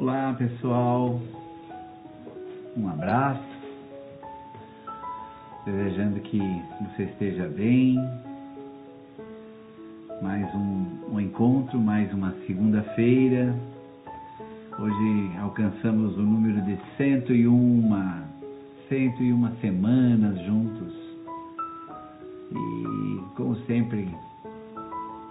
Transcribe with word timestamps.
Olá 0.00 0.32
pessoal, 0.38 1.20
um 2.76 2.88
abraço, 2.88 3.42
desejando 5.66 6.20
que 6.20 6.38
você 6.38 7.02
esteja 7.02 7.48
bem. 7.48 7.96
Mais 10.22 10.54
um, 10.54 10.86
um 11.10 11.20
encontro, 11.20 11.80
mais 11.80 12.14
uma 12.14 12.32
segunda-feira. 12.46 13.52
Hoje 14.78 15.36
alcançamos 15.40 16.16
o 16.16 16.22
número 16.22 16.62
de 16.62 16.78
101, 16.96 17.90
101 18.88 19.56
semanas 19.56 20.38
juntos. 20.46 20.94
E 22.52 23.34
como 23.34 23.56
sempre, 23.66 24.08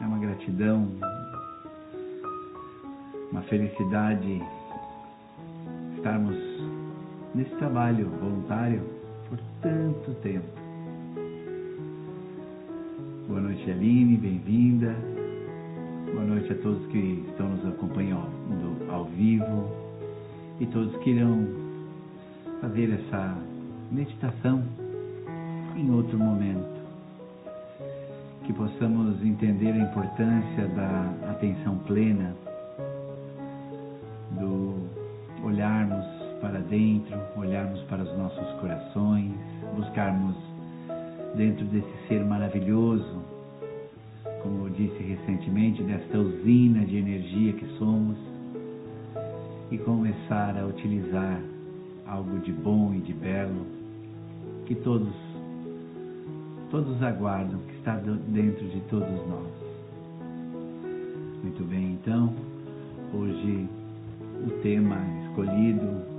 é 0.00 0.06
uma 0.06 0.18
gratidão, 0.18 0.88
uma 3.34 3.42
felicidade 3.42 4.40
estarmos 5.96 6.36
nesse 7.34 7.50
trabalho 7.56 8.08
voluntário 8.20 8.80
por 9.28 9.36
tanto 9.60 10.14
tempo. 10.22 10.46
Boa 13.26 13.40
noite, 13.40 13.68
Aline, 13.68 14.16
bem-vinda. 14.18 14.94
Boa 16.12 16.24
noite 16.24 16.52
a 16.52 16.54
todos 16.58 16.86
que 16.92 17.24
estão 17.28 17.48
nos 17.48 17.66
acompanhando 17.66 18.88
ao 18.88 19.06
vivo 19.06 19.68
e 20.60 20.66
todos 20.66 20.94
que 20.98 21.10
irão 21.10 21.44
fazer 22.60 22.92
essa 22.92 23.36
meditação 23.90 24.62
em 25.74 25.90
outro 25.90 26.16
momento. 26.16 26.72
Que 28.44 28.52
possamos 28.52 29.20
entender 29.24 29.72
a 29.72 29.78
importância 29.78 30.68
da 30.76 31.30
atenção 31.32 31.78
plena 31.78 32.43
dentro, 36.68 37.18
olharmos 37.36 37.80
para 37.82 38.02
os 38.02 38.18
nossos 38.18 38.60
corações, 38.60 39.32
buscarmos 39.76 40.36
dentro 41.34 41.64
desse 41.66 42.08
ser 42.08 42.24
maravilhoso, 42.24 43.22
como 44.42 44.66
eu 44.66 44.70
disse 44.70 45.02
recentemente, 45.02 45.82
desta 45.82 46.18
usina 46.18 46.84
de 46.84 46.96
energia 46.96 47.52
que 47.52 47.66
somos, 47.78 48.16
e 49.70 49.78
começar 49.78 50.56
a 50.56 50.66
utilizar 50.66 51.40
algo 52.06 52.38
de 52.40 52.52
bom 52.52 52.92
e 52.94 53.00
de 53.00 53.12
belo 53.12 53.66
que 54.66 54.74
todos 54.74 55.12
todos 56.70 57.00
aguardam, 57.02 57.60
que 57.68 57.76
está 57.76 57.96
dentro 58.28 58.66
de 58.66 58.80
todos 58.90 59.08
nós. 59.28 59.64
Muito 61.42 61.64
bem, 61.68 61.92
então, 61.92 62.32
hoje 63.12 63.68
o 64.44 64.50
tema 64.62 64.96
escolhido 65.28 66.13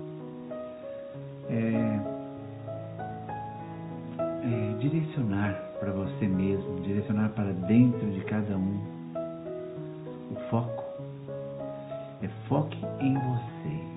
é, 1.50 2.00
é 4.20 4.78
direcionar 4.80 5.54
para 5.80 5.92
você 5.92 6.28
mesmo, 6.28 6.80
direcionar 6.82 7.30
para 7.30 7.52
dentro 7.52 8.10
de 8.12 8.22
cada 8.22 8.58
um. 8.58 8.80
O 10.32 10.36
foco 10.50 10.84
é 12.22 12.28
foque 12.48 12.78
em 13.00 13.14
você. 13.14 13.96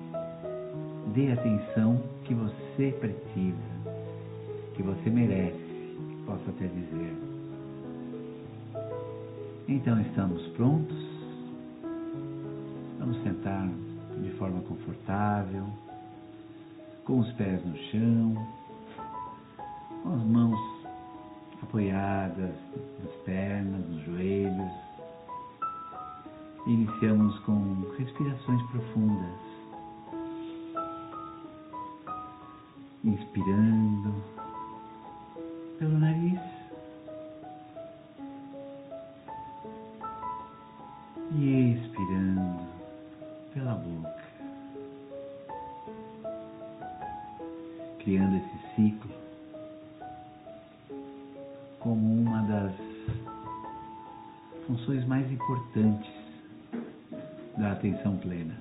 Dê 1.13 1.31
atenção 1.31 2.01
que 2.25 2.33
você 2.33 2.91
precisa, 2.99 3.95
que 4.75 4.83
você 4.83 5.09
merece, 5.09 5.97
posso 6.25 6.49
até 6.49 6.67
dizer. 6.67 7.15
Então 9.67 9.99
estamos 10.01 10.45
prontos? 10.49 11.09
Vamos 12.99 13.21
sentar 13.23 13.67
de 14.21 14.29
forma 14.31 14.61
confortável, 14.61 15.65
com 17.09 17.21
os 17.21 17.31
pés 17.33 17.59
no 17.65 17.75
chão, 17.75 18.47
com 20.03 20.13
as 20.13 20.23
mãos 20.25 20.59
apoiadas 21.63 22.53
nas 23.03 23.11
pernas, 23.25 23.83
nos 23.89 24.05
joelhos. 24.05 24.71
Iniciamos 26.67 27.39
com 27.39 27.83
respirações 27.97 28.61
profundas. 28.69 29.39
Inspirando 33.03 34.13
pelo 35.79 35.97
nariz. 35.97 36.39
E 41.39 41.73
expirando 41.73 42.28
esse 48.55 48.75
ciclo 48.75 49.11
como 51.79 52.13
uma 52.13 52.41
das 52.43 52.73
funções 54.67 55.05
mais 55.07 55.29
importantes 55.31 56.11
da 57.57 57.71
atenção 57.71 58.17
plena. 58.17 58.55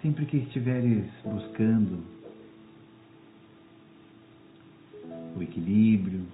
Sempre 0.00 0.26
que 0.26 0.38
estiveres 0.38 1.04
buscando 1.24 2.02
o 5.36 5.42
equilíbrio, 5.42 6.26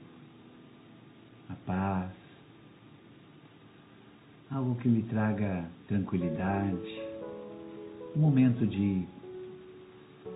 a 1.50 1.54
paz, 1.66 2.10
algo 4.50 4.75
que 4.76 4.88
lhe 4.88 5.02
traga 5.02 5.64
tranquilidade, 5.86 7.02
um 8.16 8.20
momento 8.20 8.66
de 8.66 9.06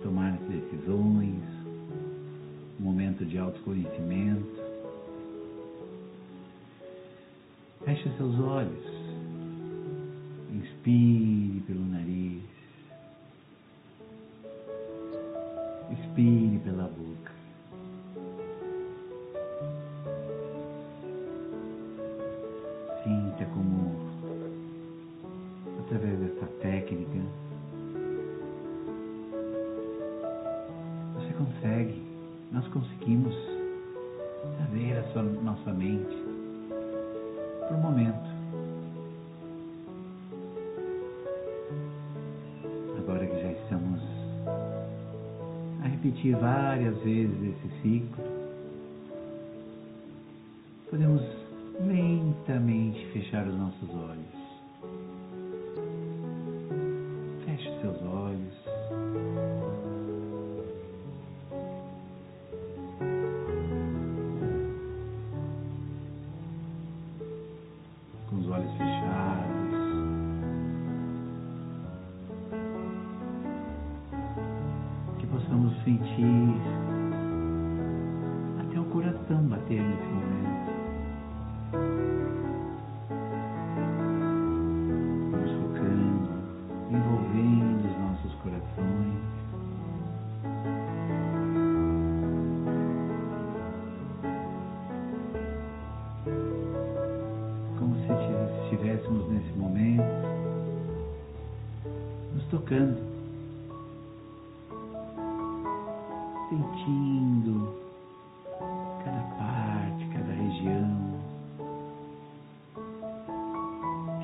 tomar 0.01 0.37
decisões, 0.49 1.43
um 2.79 2.83
momento 2.83 3.25
de 3.25 3.37
autoconhecimento. 3.37 4.63
Feche 7.85 8.09
seus 8.17 8.39
olhos, 8.39 8.85
inspire 10.53 11.61
pelo 11.67 11.85
nariz, 11.85 12.43
expire 15.91 16.59
pela 16.63 16.83
boca. 16.83 17.31
Sinta 23.03 23.45
como, 23.53 23.91
através 25.85 26.17
dessa 26.19 26.45
técnica, 26.61 27.19
consegue, 31.63 32.01
nós 32.51 32.67
conseguimos 32.67 33.33
trazer 34.57 34.97
a 34.97 35.03
sua, 35.13 35.23
nossa 35.23 35.71
mente 35.71 36.13
para 37.59 37.77
o 37.77 37.81
momento. 37.81 38.33
Agora 42.97 43.25
que 43.25 43.41
já 43.41 43.51
estamos 43.51 44.01
a 45.83 45.87
repetir 45.87 46.35
várias 46.35 46.97
vezes 46.97 47.41
esse 47.41 47.81
ciclo, 47.81 48.23
podemos 50.89 51.21
lentamente 51.79 53.05
fechar 53.13 53.47
os 53.47 53.55
nossos 53.55 53.89
olhos. 53.89 54.43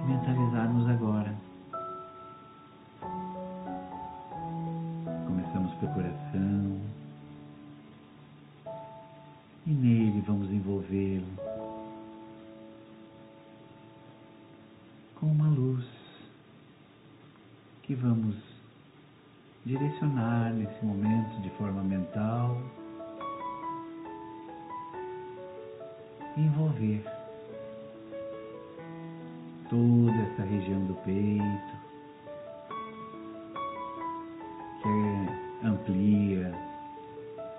mentalizarmos 0.09 0.89
agora. 0.89 1.35
Começamos 5.27 5.73
pelo 5.75 5.93
coração. 5.93 6.79
E 9.67 9.69
nele 9.71 10.23
vamos 10.25 10.49
envolvê-lo. 10.51 11.27
Com 15.19 15.27
uma 15.27 15.49
luz 15.49 15.85
que 17.83 17.93
vamos 17.93 18.35
direcionar 19.63 20.51
nesse 20.53 20.83
momento 20.83 21.39
de 21.41 21.49
forma 21.51 21.83
mental. 21.83 22.57
Envolver 26.35 27.18
toda 29.69 30.11
essa 30.11 30.43
região 30.43 30.79
do 30.85 30.93
peito, 31.05 31.77
que 34.81 35.67
amplia 35.67 36.53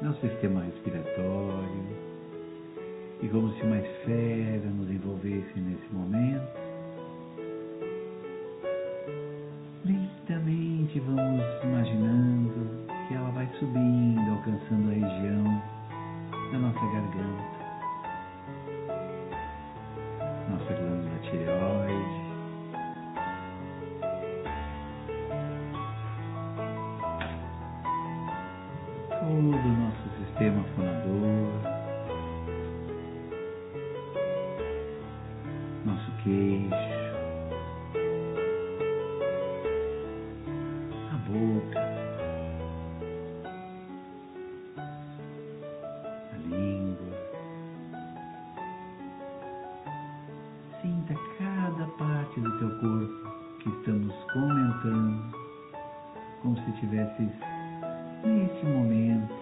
nosso 0.03 0.21
sistema 0.21 0.63
respiratório, 0.63 2.11
e 3.23 3.29
como 3.29 3.53
se 3.53 3.63
uma 3.63 3.79
esfera 3.79 4.71
nos 4.71 4.91
envolvesse 4.91 5.61
nesse 5.61 5.93
momento. 5.93 6.61
Lentamente 9.85 11.01
vamos 11.01 11.45
imaginando 11.65 12.87
que 13.09 13.15
ela 13.15 13.31
vai 13.31 13.49
subindo, 13.59 14.31
alcançando 14.31 14.91
a 14.91 14.95
região 14.95 15.45
da 16.53 16.59
nossa 16.59 16.81
garganta. 16.81 17.61
nossa 20.51 20.75
glândula 20.75 21.19
tireoide. 21.23 21.90
Todo 29.31 29.39
o 29.39 29.47
nosso 29.47 30.09
sistema 30.19 30.61
fonador, 30.75 31.63
nosso 35.87 36.11
queixo, 36.25 36.75
a 41.13 41.17
boca, 41.29 41.81
a 46.33 46.37
língua. 46.49 47.15
Sinta 50.83 51.15
cada 51.39 51.87
parte 51.99 52.41
do 52.41 52.59
teu 52.59 52.71
corpo 52.81 53.31
que 53.61 53.69
estamos 53.69 54.13
comentando, 54.33 55.23
como 56.43 56.57
se 56.57 56.71
estivesses 56.71 57.50
neste 58.25 58.67
momento 58.67 59.35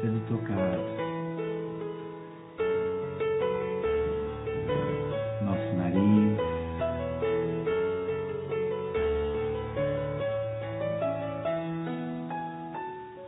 sendo 0.00 0.20
tocado. 0.28 0.94
Nosso 5.44 5.76
nariz, 5.76 6.38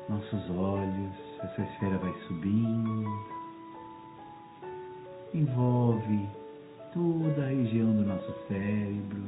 nossos 0.08 0.50
olhos, 0.50 1.14
essa 1.42 1.62
esfera 1.62 1.99
vai 1.99 2.14
subindo 2.26 3.37
envolve 5.37 6.28
toda 6.94 7.44
a 7.44 7.49
região 7.49 7.92
do 7.94 8.04
nosso 8.06 8.32
cérebro, 8.49 9.22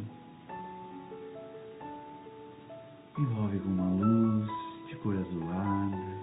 envolve 3.18 3.58
com 3.58 3.68
uma 3.68 3.90
luz 3.90 4.48
de 4.88 4.96
cor 4.96 5.16
azulada. 5.16 6.18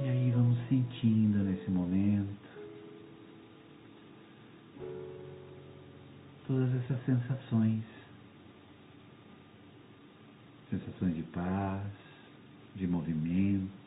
E 0.00 0.08
aí 0.08 0.30
vamos 0.32 0.58
sentindo 0.68 1.38
nesse 1.38 1.70
momento 1.70 2.34
todas 6.48 6.74
essas 6.74 7.04
sensações, 7.06 7.84
sensações 10.68 11.14
de 11.14 11.22
paz, 11.22 11.86
de 12.74 12.86
movimento 12.88 13.83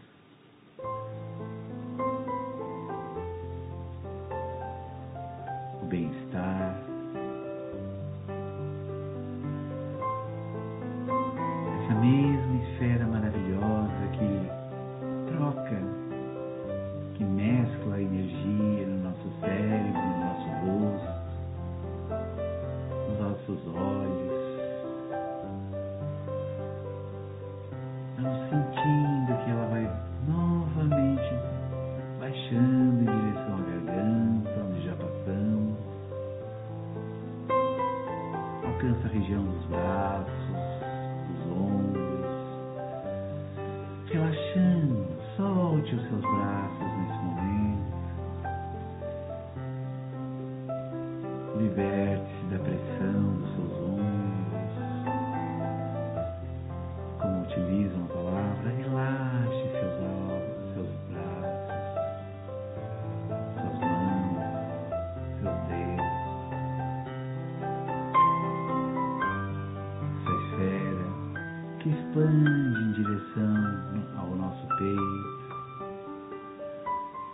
expande 72.28 72.84
em 72.84 72.92
direção 72.92 74.04
ao 74.18 74.36
nosso 74.36 74.68
peito, 74.78 75.38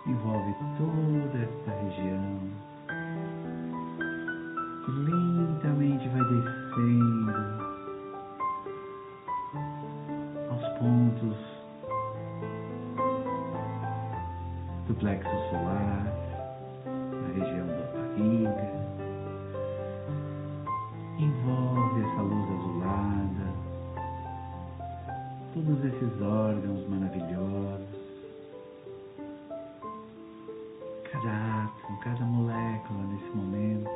envolve 0.06 0.54
toda 0.78 1.38
esta 1.38 1.70
região. 1.82 2.40
Que 4.84 4.90
lentamente 4.90 6.08
vai 6.10 6.24
descendo. 6.24 7.32
Aos 10.50 10.78
pontos 10.78 11.36
do 14.86 14.94
plexo 14.94 15.30
solar, 15.50 16.06
na 16.86 17.28
região 17.34 17.66
da 17.66 17.84
barriga. 17.98 18.84
Envolve 21.18 22.00
essa 22.00 22.22
luz 22.22 22.50
azulada, 22.52 23.53
todos 25.54 25.84
esses 25.84 26.20
órgãos 26.20 26.88
maravilhosos, 26.88 27.86
cada 31.12 31.64
átomo, 31.64 32.00
cada 32.00 32.24
molécula 32.24 33.04
nesse 33.04 33.36
momento. 33.36 33.88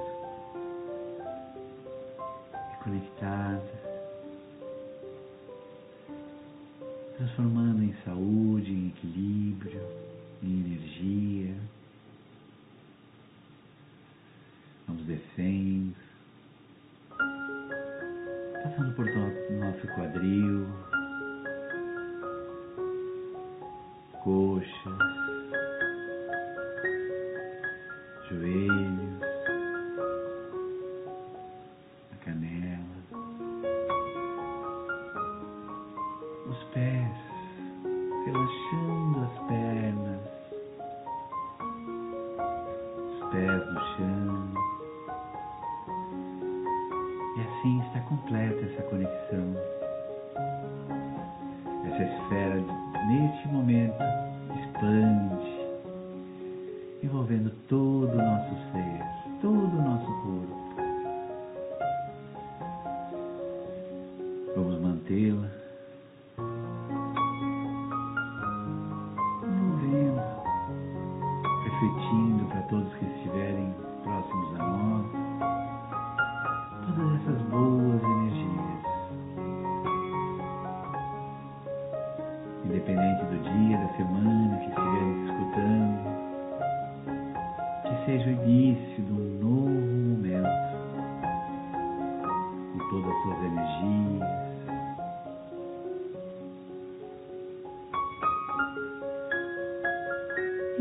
É 2.54 2.84
conectada. 2.84 3.88
transformando 7.16 7.82
em 7.82 7.92
saúde, 8.04 8.72
em 8.72 8.88
equilíbrio, 8.88 9.27
relaxando 38.99 39.25
as 39.25 39.38
pernas, 39.47 40.21
os 43.07 43.31
pés 43.31 43.67
no 43.73 43.81
chão. 43.97 44.55
E 47.37 47.40
assim 47.40 47.81
está 47.87 48.00
completa 48.00 48.61
essa 48.67 48.83
conexão. 48.83 49.48
Refletindo 71.78 71.99
para 72.02 72.17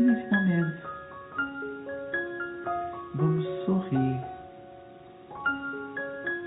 nesse 0.00 0.30
momento, 0.32 0.88
vamos 3.14 3.44
sorrir. 3.64 4.20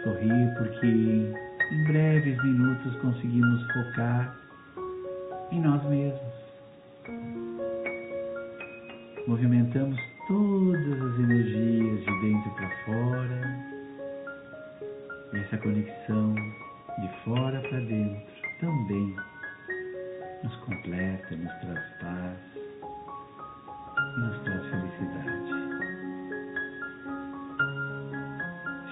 Sorrir 0.04 0.54
porque 0.58 0.88
em 0.88 1.84
breves 1.88 2.44
minutos 2.44 2.96
conseguimos 3.02 3.62
focar 3.74 4.36
em 5.52 5.62
nós 5.62 5.84
mesmos. 5.86 6.32
Movimentamos 9.28 10.00
todas 10.28 11.02
as 11.02 11.20
energias 11.20 12.06
de 12.06 12.22
dentro 12.22 12.52
para 12.52 12.70
fora. 12.86 13.72
Essa 15.34 15.58
conexão 15.58 16.36
de 17.00 17.24
fora 17.24 17.62
para 17.62 17.80
dentro 17.82 18.22
também 18.60 19.16
nos 20.44 20.56
completa, 20.58 21.36
nos 21.36 21.54
traz 21.60 21.86
paz 22.00 22.61
felicidade. 25.02 25.52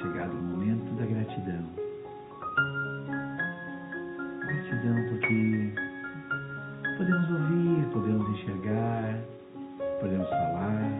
Chegado 0.02 0.32
o 0.32 0.42
momento 0.42 0.96
da 0.96 1.06
gratidão. 1.06 1.66
Gratidão 4.40 4.96
porque 5.10 5.74
podemos 6.98 7.32
ouvir, 7.32 7.86
podemos 7.94 8.30
enxergar, 8.30 9.20
podemos 10.00 10.30
falar, 10.30 10.92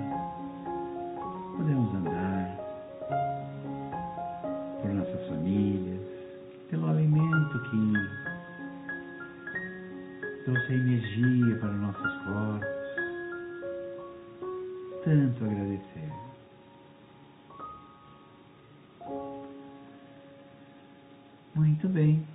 podemos 1.58 1.96
andar 1.96 2.58
por 4.82 4.94
nossas 4.94 5.28
famílias, 5.28 6.02
pelo 6.70 6.90
alimento 6.90 7.60
que 7.64 7.94
trouxe 10.46 10.74
energia 10.74 11.56
para 11.58 11.74
nossos 11.74 12.14
corpos. 12.24 12.79
Tanto 15.04 15.46
agradecer. 15.46 16.12
Muito 21.56 21.88
bem. 21.90 22.26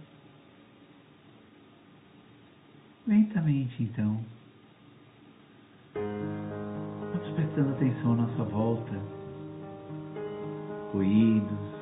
Lentamente, 3.06 3.82
então, 3.82 4.18
vamos 5.92 7.30
prestando 7.34 7.72
atenção 7.72 8.12
à 8.14 8.16
nossa 8.16 8.44
volta, 8.44 8.98
ruídos, 10.90 11.73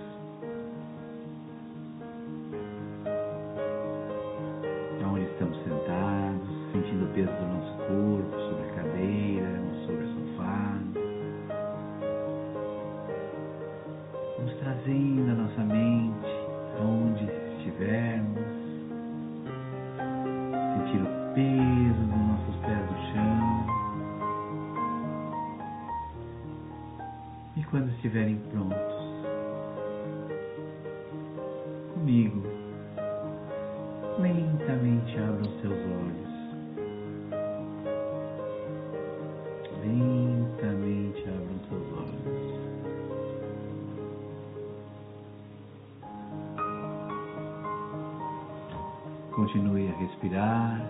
Continue 49.53 49.87
a 49.87 49.99
respirar. 49.99 50.81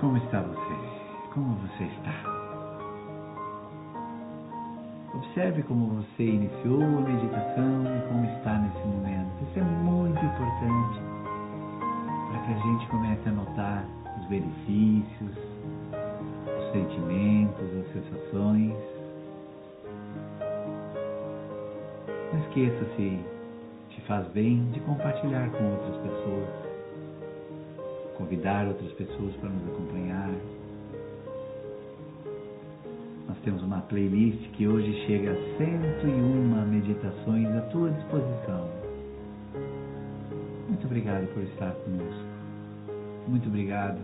Como 0.00 0.16
está 0.16 0.40
você? 0.40 1.28
Como 1.34 1.56
você 1.56 1.84
está? 1.84 2.14
Observe 5.14 5.62
como 5.64 5.88
você 5.88 6.24
iniciou 6.24 6.82
a 6.82 7.00
meditação 7.02 7.84
e 7.84 8.08
como 8.08 8.23
esqueça 22.54 22.84
se 22.94 23.18
te 23.90 24.00
faz 24.02 24.28
bem 24.28 24.70
de 24.70 24.78
compartilhar 24.80 25.50
com 25.50 25.72
outras 25.72 25.96
pessoas, 25.96 26.48
convidar 28.16 28.68
outras 28.68 28.92
pessoas 28.92 29.34
para 29.36 29.50
nos 29.50 29.74
acompanhar. 29.74 30.30
Nós 33.26 33.36
temos 33.42 33.60
uma 33.64 33.80
playlist 33.80 34.40
que 34.52 34.68
hoje 34.68 34.92
chega 35.04 35.32
a 35.32 35.58
101 35.58 36.66
meditações 36.68 37.48
à 37.48 37.60
tua 37.72 37.90
disposição. 37.90 38.70
Muito 40.68 40.86
obrigado 40.86 41.26
por 41.34 41.42
estar 41.42 41.72
conosco. 41.72 42.24
Muito 43.26 43.48
obrigado 43.48 43.98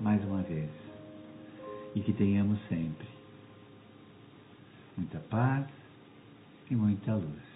mais 0.00 0.20
uma 0.24 0.42
vez. 0.42 0.70
E 1.94 2.00
que 2.00 2.12
tenhamos 2.12 2.58
sempre 2.68 3.06
muita 4.96 5.20
paz 5.30 5.66
e 6.68 6.74
muita 6.74 7.14
luz. 7.14 7.53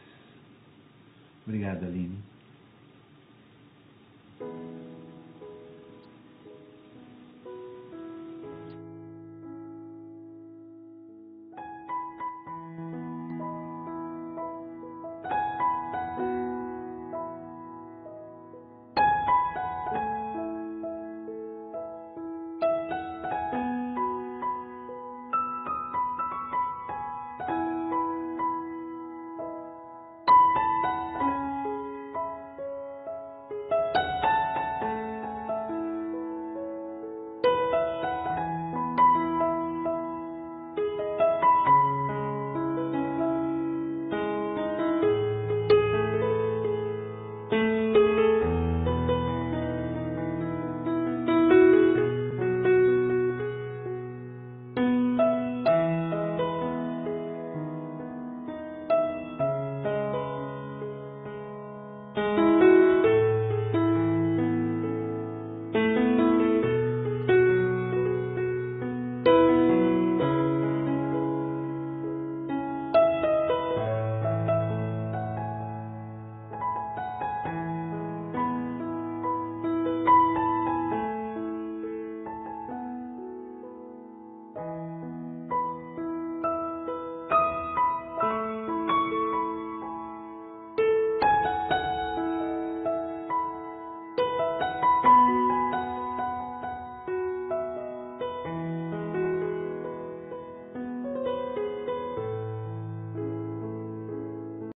Obrigado, 1.48 1.86
Aline. 1.86 2.22